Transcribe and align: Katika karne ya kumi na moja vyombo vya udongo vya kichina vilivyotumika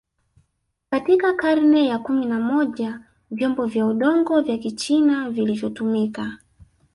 Katika 0.89 1.33
karne 1.33 1.87
ya 1.87 1.99
kumi 1.99 2.25
na 2.25 2.39
moja 2.39 2.99
vyombo 3.31 3.65
vya 3.65 3.85
udongo 3.85 4.41
vya 4.41 4.57
kichina 4.57 5.29
vilivyotumika 5.29 6.37